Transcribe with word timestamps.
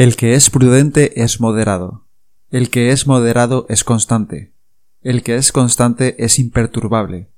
El 0.00 0.16
que 0.16 0.32
es 0.32 0.48
prudente 0.48 1.22
es 1.22 1.42
moderado. 1.42 2.06
El 2.50 2.70
que 2.70 2.90
es 2.90 3.06
moderado 3.06 3.66
es 3.68 3.84
constante. 3.84 4.54
El 5.02 5.22
que 5.22 5.36
es 5.36 5.52
constante 5.52 6.24
es 6.24 6.38
imperturbable. 6.38 7.28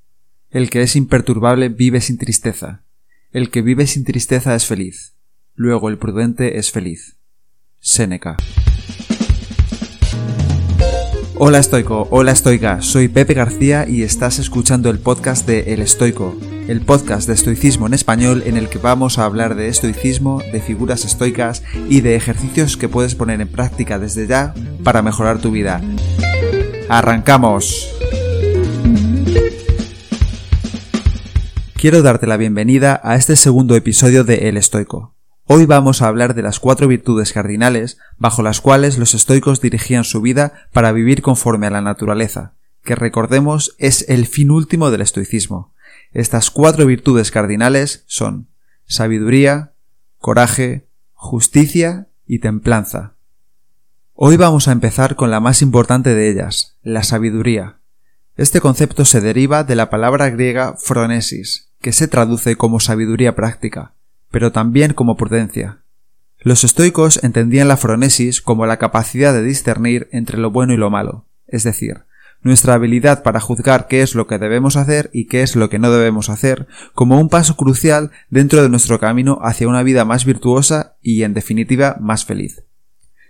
El 0.49 0.71
que 0.71 0.83
es 0.83 0.95
imperturbable 0.95 1.71
vive 1.71 2.01
sin 2.01 2.19
tristeza. 2.19 2.85
El 3.33 3.51
que 3.51 3.63
vive 3.63 3.89
sin 3.89 4.05
tristeza 4.05 4.55
es 4.55 4.65
feliz. 4.65 5.17
Luego 5.57 5.89
el 5.89 5.99
prudente 5.99 6.57
es 6.59 6.71
feliz. 6.71 7.17
Séneca. 7.81 8.37
Hola 11.45 11.59
estoico, 11.59 12.07
hola 12.13 12.31
estoica, 12.31 12.83
soy 12.83 13.09
Pepe 13.09 13.35
García 13.35 13.85
y 13.89 14.05
estás 14.05 14.39
escuchando 14.39 14.91
el 14.91 15.01
podcast 15.01 15.45
de 15.45 15.75
El 15.75 15.83
Estoico, 15.83 16.37
el 16.69 16.83
podcast 16.83 17.27
de 17.27 17.35
estoicismo 17.35 17.89
en 17.89 17.95
español 17.95 18.45
en 18.47 18.57
el 18.57 18.69
que 18.69 18.79
vamos 18.79 19.19
a 19.19 19.25
hablar 19.25 19.57
de 19.57 19.67
estoicismo, 19.67 20.41
de 20.53 20.61
figuras 20.61 21.05
estoicas 21.05 21.65
y 21.89 22.01
de 22.01 22.15
ejercicios 22.15 22.77
que 22.77 22.89
puedes 22.89 23.17
poner 23.17 23.41
en 23.41 23.49
práctica 23.49 23.99
desde 23.99 24.29
ya 24.29 24.55
para 24.85 25.03
mejorar 25.03 25.41
tu 25.41 25.51
vida. 25.51 25.81
¡Arrancamos! 26.89 27.89
Quiero 31.75 32.03
darte 32.03 32.29
la 32.29 32.37
bienvenida 32.37 33.01
a 33.03 33.17
este 33.17 33.35
segundo 33.35 33.75
episodio 33.75 34.23
de 34.23 34.49
El 34.49 34.57
Estoico. 34.57 35.12
Hoy 35.47 35.67
vamos 35.67 36.03
a 36.03 36.07
hablar 36.07 36.35
de 36.35 36.43
las 36.43 36.61
cuatro 36.61 36.87
virtudes 36.87 37.33
cardinales 37.33 37.99
bajo 38.17 38.43
las 38.43 38.61
cuales 38.61 38.97
los 38.97 39.13
estoicos 39.13 39.61
dirigían 39.61 40.05
su 40.05 40.21
vida 40.21 40.69
para 40.73 40.93
vivir 40.93 41.21
conforme 41.21 41.67
a 41.67 41.71
la 41.71 41.81
naturaleza, 41.81 42.55
que 42.85 42.95
recordemos 42.95 43.75
es 43.79 44.09
el 44.09 44.27
fin 44.27 44.53
último 44.53 44.91
del 44.93 45.01
estoicismo. 45.01 45.75
Estas 46.13 46.51
cuatro 46.51 46.87
virtudes 46.87 47.33
cardinales 47.33 48.05
son 48.07 48.49
sabiduría, 48.87 49.73
coraje, 50.19 50.87
justicia 51.13 52.07
y 52.25 52.39
templanza. 52.39 53.15
Hoy 54.15 54.37
vamos 54.37 54.69
a 54.69 54.73
empezar 54.73 55.17
con 55.17 55.33
la 55.33 55.41
más 55.41 55.61
importante 55.61 56.15
de 56.15 56.31
ellas, 56.31 56.77
la 56.83 57.03
sabiduría. 57.03 57.79
Este 58.37 58.61
concepto 58.61 59.05
se 59.05 59.21
deriva 59.21 59.65
de 59.65 59.75
la 59.75 59.91
palabra 59.91 60.31
griega 60.31 60.77
phronesis, 60.79 61.73
que 61.81 61.93
se 61.93 62.07
traduce 62.07 62.57
como 62.57 62.79
sabiduría 62.79 63.35
práctica, 63.35 63.95
pero 64.33 64.51
también 64.51 64.95
como 64.95 65.17
prudencia. 65.17 65.83
Los 66.41 66.65
estoicos 66.65 67.23
entendían 67.23 67.69
la 67.69 67.77
fronesis 67.77 68.43
como 68.43 68.67
la 68.67 68.79
capacidad 68.79 69.33
de 69.33 69.45
discernir 69.45 70.09
entre 70.11 70.39
lo 70.39 70.51
bueno 70.51 70.75
y 70.75 70.77
lo 70.77 70.91
malo, 70.91 71.27
es 71.47 71.63
decir, 71.63 71.99
nuestra 72.43 72.75
habilidad 72.75 73.23
para 73.23 73.39
juzgar 73.39 73.87
qué 73.87 74.03
es 74.03 74.17
lo 74.17 74.27
que 74.27 74.39
debemos 74.39 74.77
hacer 74.77 75.11
y 75.13 75.27
qué 75.27 75.43
es 75.43 75.55
lo 75.55 75.71
que 75.71 75.79
no 75.79 75.93
debemos 75.93 76.29
hacer, 76.29 76.67
como 76.95 77.21
un 77.21 77.29
paso 77.29 77.57
crucial 77.57 78.11
dentro 78.31 78.63
de 78.63 78.69
nuestro 78.69 78.99
camino 78.99 79.39
hacia 79.43 79.69
una 79.69 79.85
vida 79.85 80.05
más 80.05 80.25
virtuosa 80.25 80.97
y, 81.01 81.23
en 81.23 81.35
definitiva, 81.35 81.97
más 82.01 82.25
feliz. 82.25 82.65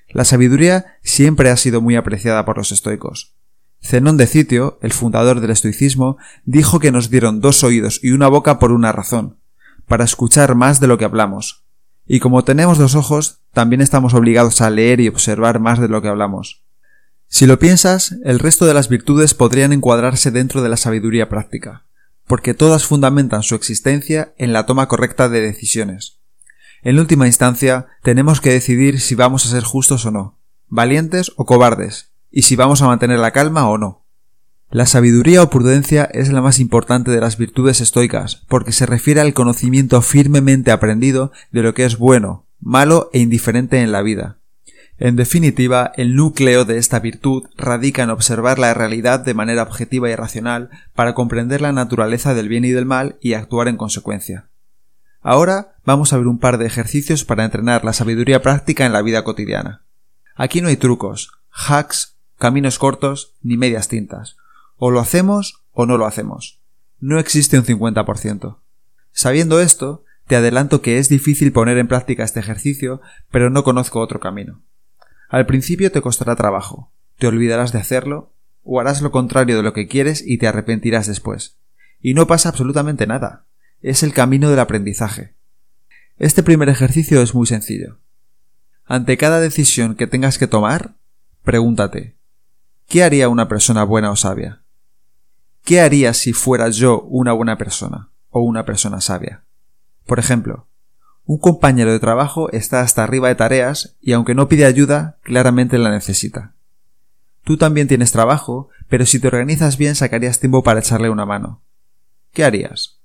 La 0.08 0.24
sabiduría 0.24 0.98
siempre 1.02 1.50
ha 1.50 1.56
sido 1.56 1.82
muy 1.82 1.96
apreciada 1.96 2.44
por 2.46 2.56
los 2.56 2.72
estoicos. 2.72 3.34
Zenón 3.82 4.16
de 4.16 4.26
Citio, 4.26 4.78
el 4.80 4.92
fundador 4.92 5.40
del 5.40 5.50
estoicismo, 5.50 6.16
dijo 6.44 6.78
que 6.78 6.92
nos 6.92 7.10
dieron 7.10 7.40
dos 7.40 7.64
oídos 7.64 8.00
y 8.02 8.12
una 8.12 8.28
boca 8.28 8.58
por 8.58 8.72
una 8.72 8.92
razón, 8.92 9.38
para 9.86 10.04
escuchar 10.04 10.54
más 10.54 10.80
de 10.80 10.86
lo 10.86 10.98
que 10.98 11.04
hablamos. 11.04 11.64
Y 12.06 12.20
como 12.20 12.44
tenemos 12.44 12.78
dos 12.78 12.94
ojos, 12.94 13.40
también 13.52 13.80
estamos 13.80 14.14
obligados 14.14 14.60
a 14.60 14.70
leer 14.70 15.00
y 15.00 15.08
observar 15.08 15.60
más 15.60 15.80
de 15.80 15.88
lo 15.88 16.02
que 16.02 16.08
hablamos. 16.08 16.64
Si 17.28 17.46
lo 17.46 17.58
piensas, 17.58 18.16
el 18.24 18.38
resto 18.38 18.66
de 18.66 18.74
las 18.74 18.88
virtudes 18.88 19.32
podrían 19.32 19.72
encuadrarse 19.72 20.30
dentro 20.30 20.62
de 20.62 20.68
la 20.68 20.76
sabiduría 20.76 21.28
práctica, 21.28 21.86
porque 22.26 22.54
todas 22.54 22.84
fundamentan 22.84 23.42
su 23.42 23.54
existencia 23.54 24.34
en 24.36 24.52
la 24.52 24.66
toma 24.66 24.86
correcta 24.86 25.28
de 25.28 25.40
decisiones. 25.40 26.18
En 26.82 26.98
última 26.98 27.26
instancia, 27.26 27.86
tenemos 28.02 28.40
que 28.40 28.50
decidir 28.50 29.00
si 29.00 29.14
vamos 29.14 29.46
a 29.46 29.50
ser 29.50 29.62
justos 29.62 30.04
o 30.04 30.10
no, 30.10 30.40
valientes 30.68 31.32
o 31.36 31.46
cobardes, 31.46 32.12
y 32.30 32.42
si 32.42 32.56
vamos 32.56 32.82
a 32.82 32.86
mantener 32.86 33.18
la 33.18 33.30
calma 33.30 33.68
o 33.68 33.78
no. 33.78 34.01
La 34.72 34.86
sabiduría 34.86 35.42
o 35.42 35.50
prudencia 35.50 36.04
es 36.04 36.32
la 36.32 36.40
más 36.40 36.58
importante 36.58 37.10
de 37.10 37.20
las 37.20 37.36
virtudes 37.36 37.82
estoicas, 37.82 38.46
porque 38.48 38.72
se 38.72 38.86
refiere 38.86 39.20
al 39.20 39.34
conocimiento 39.34 40.00
firmemente 40.00 40.70
aprendido 40.70 41.30
de 41.50 41.62
lo 41.62 41.74
que 41.74 41.84
es 41.84 41.98
bueno, 41.98 42.46
malo 42.58 43.10
e 43.12 43.18
indiferente 43.18 43.82
en 43.82 43.92
la 43.92 44.00
vida. 44.00 44.38
En 44.96 45.14
definitiva, 45.14 45.92
el 45.98 46.16
núcleo 46.16 46.64
de 46.64 46.78
esta 46.78 47.00
virtud 47.00 47.50
radica 47.58 48.02
en 48.02 48.08
observar 48.08 48.58
la 48.58 48.72
realidad 48.72 49.20
de 49.20 49.34
manera 49.34 49.62
objetiva 49.62 50.08
y 50.08 50.16
racional 50.16 50.70
para 50.94 51.12
comprender 51.12 51.60
la 51.60 51.72
naturaleza 51.72 52.32
del 52.32 52.48
bien 52.48 52.64
y 52.64 52.70
del 52.70 52.86
mal 52.86 53.18
y 53.20 53.34
actuar 53.34 53.68
en 53.68 53.76
consecuencia. 53.76 54.48
Ahora 55.20 55.74
vamos 55.84 56.14
a 56.14 56.16
ver 56.16 56.28
un 56.28 56.38
par 56.38 56.56
de 56.56 56.64
ejercicios 56.64 57.26
para 57.26 57.44
entrenar 57.44 57.84
la 57.84 57.92
sabiduría 57.92 58.40
práctica 58.40 58.86
en 58.86 58.94
la 58.94 59.02
vida 59.02 59.22
cotidiana. 59.22 59.84
Aquí 60.34 60.62
no 60.62 60.68
hay 60.68 60.78
trucos, 60.78 61.30
hacks, 61.50 62.16
caminos 62.38 62.78
cortos 62.78 63.34
ni 63.42 63.58
medias 63.58 63.88
tintas. 63.88 64.38
O 64.76 64.90
lo 64.90 65.00
hacemos 65.00 65.64
o 65.72 65.86
no 65.86 65.98
lo 65.98 66.06
hacemos. 66.06 66.60
No 67.00 67.18
existe 67.18 67.58
un 67.58 67.64
50%. 67.64 68.58
Sabiendo 69.12 69.60
esto, 69.60 70.04
te 70.26 70.36
adelanto 70.36 70.82
que 70.82 70.98
es 70.98 71.08
difícil 71.08 71.52
poner 71.52 71.78
en 71.78 71.88
práctica 71.88 72.24
este 72.24 72.40
ejercicio, 72.40 73.00
pero 73.30 73.50
no 73.50 73.64
conozco 73.64 74.00
otro 74.00 74.20
camino. 74.20 74.62
Al 75.28 75.46
principio 75.46 75.90
te 75.90 76.00
costará 76.00 76.36
trabajo, 76.36 76.92
te 77.18 77.26
olvidarás 77.26 77.72
de 77.72 77.78
hacerlo, 77.78 78.32
o 78.62 78.80
harás 78.80 79.02
lo 79.02 79.10
contrario 79.10 79.56
de 79.56 79.62
lo 79.62 79.72
que 79.72 79.88
quieres 79.88 80.22
y 80.24 80.38
te 80.38 80.46
arrepentirás 80.46 81.06
después. 81.06 81.58
Y 82.00 82.14
no 82.14 82.26
pasa 82.26 82.48
absolutamente 82.48 83.06
nada. 83.06 83.46
Es 83.80 84.02
el 84.02 84.12
camino 84.12 84.50
del 84.50 84.60
aprendizaje. 84.60 85.34
Este 86.18 86.42
primer 86.42 86.68
ejercicio 86.68 87.20
es 87.20 87.34
muy 87.34 87.46
sencillo. 87.46 87.98
Ante 88.84 89.16
cada 89.16 89.40
decisión 89.40 89.94
que 89.94 90.06
tengas 90.06 90.38
que 90.38 90.46
tomar, 90.46 90.94
pregúntate, 91.42 92.16
¿qué 92.88 93.02
haría 93.02 93.28
una 93.28 93.48
persona 93.48 93.84
buena 93.84 94.10
o 94.10 94.16
sabia? 94.16 94.61
¿Qué 95.64 95.80
haría 95.80 96.12
si 96.12 96.32
fuera 96.32 96.68
yo 96.70 97.02
una 97.02 97.32
buena 97.32 97.56
persona 97.56 98.08
o 98.30 98.40
una 98.40 98.64
persona 98.64 99.00
sabia? 99.00 99.44
Por 100.06 100.18
ejemplo, 100.18 100.66
un 101.24 101.38
compañero 101.38 101.92
de 101.92 102.00
trabajo 102.00 102.50
está 102.50 102.80
hasta 102.80 103.04
arriba 103.04 103.28
de 103.28 103.36
tareas 103.36 103.96
y 104.00 104.12
aunque 104.12 104.34
no 104.34 104.48
pide 104.48 104.64
ayuda, 104.64 105.18
claramente 105.22 105.78
la 105.78 105.90
necesita. 105.90 106.54
Tú 107.44 107.56
también 107.56 107.86
tienes 107.86 108.10
trabajo, 108.12 108.68
pero 108.88 109.06
si 109.06 109.20
te 109.20 109.28
organizas 109.28 109.76
bien 109.76 109.94
sacarías 109.94 110.40
tiempo 110.40 110.62
para 110.64 110.80
echarle 110.80 111.10
una 111.10 111.26
mano. 111.26 111.62
¿Qué 112.32 112.44
harías? 112.44 113.00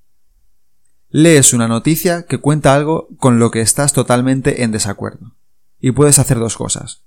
Lees 1.10 1.54
una 1.54 1.68
noticia 1.68 2.26
que 2.26 2.40
cuenta 2.40 2.74
algo 2.74 3.08
con 3.18 3.40
lo 3.40 3.52
que 3.52 3.62
estás 3.62 3.94
totalmente 3.94 4.64
en 4.64 4.72
desacuerdo. 4.72 5.36
Y 5.80 5.92
puedes 5.92 6.20
hacer 6.20 6.40
dos 6.40 6.58
cosas. 6.58 7.04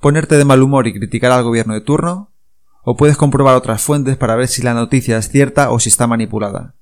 Ponerte 0.00 0.36
de 0.36 0.44
mal 0.44 0.62
humor 0.62 0.86
y 0.88 0.94
criticar 0.94 1.30
al 1.32 1.44
gobierno 1.44 1.74
de 1.74 1.80
turno, 1.80 2.32
o 2.82 2.96
puedes 2.96 3.16
comprobar 3.16 3.56
otras 3.56 3.82
fuentes 3.82 4.16
para 4.16 4.36
ver 4.36 4.48
si 4.48 4.62
la 4.62 4.74
noticia 4.74 5.18
es 5.18 5.28
cierta 5.28 5.70
o 5.70 5.78
si 5.78 5.88
está 5.88 6.06
manipulada. 6.06 6.74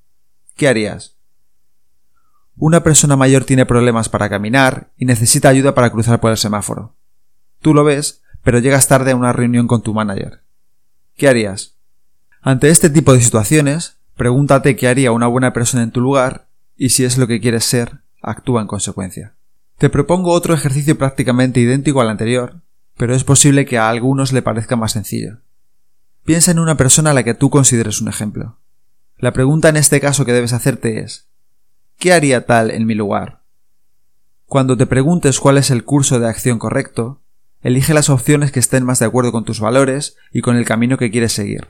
¿Qué 0.55 0.67
harías? 0.67 1.17
Una 2.55 2.83
persona 2.83 3.15
mayor 3.15 3.45
tiene 3.45 3.65
problemas 3.65 4.09
para 4.09 4.29
caminar 4.29 4.91
y 4.97 5.05
necesita 5.05 5.49
ayuda 5.49 5.73
para 5.73 5.91
cruzar 5.91 6.19
por 6.19 6.31
el 6.31 6.37
semáforo. 6.37 6.95
Tú 7.61 7.73
lo 7.73 7.83
ves, 7.83 8.21
pero 8.43 8.59
llegas 8.59 8.87
tarde 8.87 9.11
a 9.11 9.15
una 9.15 9.33
reunión 9.33 9.67
con 9.67 9.81
tu 9.81 9.93
manager. 9.93 10.43
¿Qué 11.15 11.27
harías? 11.27 11.77
Ante 12.41 12.69
este 12.69 12.89
tipo 12.89 13.13
de 13.13 13.21
situaciones, 13.21 13.97
pregúntate 14.15 14.75
qué 14.75 14.87
haría 14.87 15.11
una 15.11 15.27
buena 15.27 15.53
persona 15.53 15.83
en 15.83 15.91
tu 15.91 16.01
lugar 16.01 16.49
y 16.75 16.89
si 16.89 17.03
es 17.03 17.17
lo 17.17 17.27
que 17.27 17.41
quieres 17.41 17.65
ser, 17.65 17.99
actúa 18.21 18.61
en 18.61 18.67
consecuencia. 18.67 19.35
Te 19.77 19.89
propongo 19.89 20.31
otro 20.31 20.53
ejercicio 20.53 20.97
prácticamente 20.97 21.59
idéntico 21.61 22.01
al 22.01 22.09
anterior, 22.09 22.61
pero 22.97 23.15
es 23.15 23.23
posible 23.23 23.65
que 23.65 23.77
a 23.77 23.89
algunos 23.89 24.33
le 24.33 24.41
parezca 24.41 24.75
más 24.75 24.91
sencillo. 24.91 25.39
Piensa 26.29 26.51
en 26.51 26.59
una 26.59 26.77
persona 26.77 27.09
a 27.09 27.13
la 27.15 27.23
que 27.23 27.33
tú 27.33 27.49
consideres 27.49 28.01
un 28.01 28.07
ejemplo. 28.07 28.59
La 29.17 29.33
pregunta 29.33 29.67
en 29.67 29.77
este 29.77 29.99
caso 29.99 30.25
que 30.25 30.31
debes 30.31 30.53
hacerte 30.53 30.99
es 30.99 31.27
¿qué 31.97 32.13
haría 32.13 32.45
tal 32.45 32.69
en 32.69 32.85
mi 32.85 32.93
lugar? 32.93 33.41
Cuando 34.45 34.77
te 34.77 34.85
preguntes 34.85 35.39
cuál 35.39 35.57
es 35.57 35.71
el 35.71 35.83
curso 35.83 36.19
de 36.19 36.27
acción 36.27 36.59
correcto, 36.59 37.23
elige 37.61 37.95
las 37.95 38.11
opciones 38.11 38.51
que 38.51 38.59
estén 38.59 38.85
más 38.85 38.99
de 38.99 39.07
acuerdo 39.07 39.31
con 39.31 39.43
tus 39.43 39.59
valores 39.59 40.17
y 40.31 40.41
con 40.41 40.55
el 40.55 40.65
camino 40.65 40.99
que 40.99 41.09
quieres 41.09 41.33
seguir. 41.33 41.69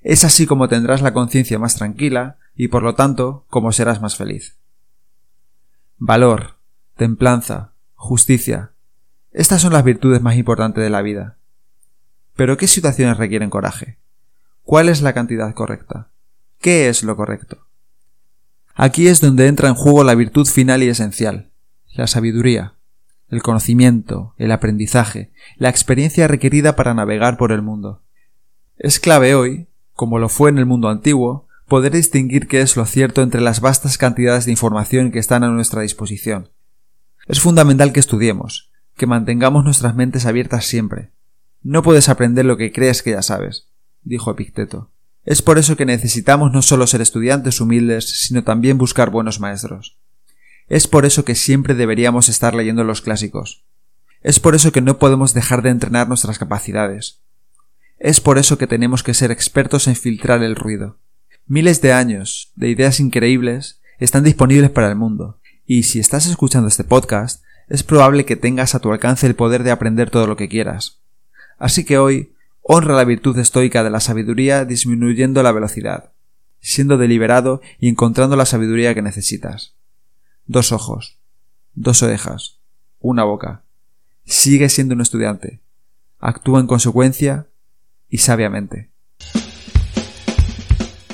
Es 0.00 0.24
así 0.24 0.46
como 0.46 0.66
tendrás 0.66 1.02
la 1.02 1.12
conciencia 1.12 1.58
más 1.58 1.74
tranquila 1.74 2.38
y 2.54 2.68
por 2.68 2.82
lo 2.82 2.94
tanto 2.94 3.44
como 3.50 3.70
serás 3.70 4.00
más 4.00 4.16
feliz. 4.16 4.56
Valor, 5.98 6.56
templanza, 6.96 7.74
justicia. 7.96 8.72
Estas 9.30 9.60
son 9.60 9.74
las 9.74 9.84
virtudes 9.84 10.22
más 10.22 10.36
importantes 10.36 10.82
de 10.82 10.88
la 10.88 11.02
vida. 11.02 11.36
Pero 12.40 12.56
¿qué 12.56 12.66
situaciones 12.66 13.18
requieren 13.18 13.50
coraje? 13.50 13.98
¿Cuál 14.62 14.88
es 14.88 15.02
la 15.02 15.12
cantidad 15.12 15.52
correcta? 15.52 16.08
¿Qué 16.58 16.88
es 16.88 17.02
lo 17.02 17.14
correcto? 17.14 17.66
Aquí 18.74 19.08
es 19.08 19.20
donde 19.20 19.46
entra 19.46 19.68
en 19.68 19.74
juego 19.74 20.04
la 20.04 20.14
virtud 20.14 20.46
final 20.46 20.82
y 20.82 20.88
esencial, 20.88 21.50
la 21.92 22.06
sabiduría, 22.06 22.76
el 23.28 23.42
conocimiento, 23.42 24.32
el 24.38 24.52
aprendizaje, 24.52 25.30
la 25.58 25.68
experiencia 25.68 26.28
requerida 26.28 26.76
para 26.76 26.94
navegar 26.94 27.36
por 27.36 27.52
el 27.52 27.60
mundo. 27.60 28.00
Es 28.78 29.00
clave 29.00 29.34
hoy, 29.34 29.66
como 29.92 30.18
lo 30.18 30.30
fue 30.30 30.48
en 30.48 30.56
el 30.56 30.64
mundo 30.64 30.88
antiguo, 30.88 31.46
poder 31.68 31.92
distinguir 31.92 32.48
qué 32.48 32.62
es 32.62 32.74
lo 32.74 32.86
cierto 32.86 33.20
entre 33.20 33.42
las 33.42 33.60
vastas 33.60 33.98
cantidades 33.98 34.46
de 34.46 34.52
información 34.52 35.12
que 35.12 35.18
están 35.18 35.44
a 35.44 35.48
nuestra 35.48 35.82
disposición. 35.82 36.48
Es 37.26 37.38
fundamental 37.38 37.92
que 37.92 38.00
estudiemos, 38.00 38.72
que 38.96 39.06
mantengamos 39.06 39.62
nuestras 39.62 39.94
mentes 39.94 40.24
abiertas 40.24 40.64
siempre. 40.64 41.10
No 41.62 41.82
puedes 41.82 42.08
aprender 42.08 42.44
lo 42.44 42.56
que 42.56 42.72
crees 42.72 43.02
que 43.02 43.10
ya 43.10 43.22
sabes, 43.22 43.68
dijo 44.02 44.30
Epicteto. 44.30 44.90
Es 45.24 45.42
por 45.42 45.58
eso 45.58 45.76
que 45.76 45.84
necesitamos 45.84 46.52
no 46.52 46.62
solo 46.62 46.86
ser 46.86 47.02
estudiantes 47.02 47.60
humildes, 47.60 48.26
sino 48.26 48.42
también 48.42 48.78
buscar 48.78 49.10
buenos 49.10 49.40
maestros. 49.40 49.98
Es 50.68 50.86
por 50.86 51.04
eso 51.04 51.24
que 51.24 51.34
siempre 51.34 51.74
deberíamos 51.74 52.28
estar 52.28 52.54
leyendo 52.54 52.84
los 52.84 53.02
clásicos. 53.02 53.64
Es 54.22 54.40
por 54.40 54.54
eso 54.54 54.72
que 54.72 54.80
no 54.80 54.98
podemos 54.98 55.34
dejar 55.34 55.62
de 55.62 55.70
entrenar 55.70 56.08
nuestras 56.08 56.38
capacidades. 56.38 57.20
Es 57.98 58.20
por 58.20 58.38
eso 58.38 58.56
que 58.56 58.66
tenemos 58.66 59.02
que 59.02 59.12
ser 59.12 59.30
expertos 59.30 59.86
en 59.86 59.96
filtrar 59.96 60.42
el 60.42 60.56
ruido. 60.56 60.98
Miles 61.46 61.82
de 61.82 61.92
años 61.92 62.52
de 62.54 62.70
ideas 62.70 63.00
increíbles 63.00 63.80
están 63.98 64.24
disponibles 64.24 64.70
para 64.70 64.88
el 64.88 64.96
mundo, 64.96 65.40
y 65.66 65.82
si 65.82 66.00
estás 66.00 66.26
escuchando 66.26 66.68
este 66.68 66.84
podcast, 66.84 67.44
es 67.68 67.82
probable 67.82 68.24
que 68.24 68.36
tengas 68.36 68.74
a 68.74 68.78
tu 68.78 68.90
alcance 68.90 69.26
el 69.26 69.34
poder 69.34 69.62
de 69.62 69.70
aprender 69.70 70.10
todo 70.10 70.26
lo 70.26 70.36
que 70.36 70.48
quieras. 70.48 71.00
Así 71.60 71.84
que 71.84 71.98
hoy 71.98 72.32
Honra 72.62 72.94
la 72.94 73.04
virtud 73.04 73.38
estoica 73.38 73.82
de 73.82 73.90
la 73.90 74.00
sabiduría 74.00 74.64
disminuyendo 74.64 75.42
la 75.42 75.52
velocidad, 75.52 76.12
siendo 76.60 76.98
deliberado 76.98 77.60
y 77.78 77.88
encontrando 77.88 78.36
la 78.36 78.46
sabiduría 78.46 78.94
que 78.94 79.02
necesitas. 79.02 79.74
Dos 80.46 80.72
ojos, 80.72 81.18
dos 81.74 82.02
orejas, 82.02 82.60
una 83.00 83.24
boca. 83.24 83.64
Sigue 84.24 84.68
siendo 84.68 84.94
un 84.94 85.00
estudiante. 85.00 85.60
Actúa 86.18 86.60
en 86.60 86.66
consecuencia 86.66 87.48
y 88.08 88.18
sabiamente. 88.18 88.90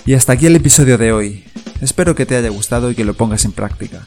Y 0.04 0.14
hasta 0.14 0.32
aquí 0.32 0.46
el 0.46 0.56
episodio 0.56 0.98
de 0.98 1.12
hoy. 1.12 1.44
Espero 1.80 2.14
que 2.14 2.26
te 2.26 2.36
haya 2.36 2.50
gustado 2.50 2.90
y 2.90 2.94
que 2.94 3.04
lo 3.04 3.14
pongas 3.14 3.44
en 3.44 3.52
práctica. 3.52 4.06